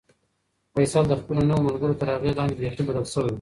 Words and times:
فیصل 0.75 1.03
د 1.09 1.13
خپلو 1.21 1.41
نویو 1.49 1.65
ملګرو 1.67 1.99
تر 1.99 2.07
اغېز 2.17 2.33
لاندې 2.37 2.55
بیخي 2.59 2.81
بدل 2.87 3.05
شوی 3.13 3.23
و. 3.27 3.29